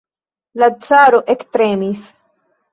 [0.63, 2.05] La caro ektremis.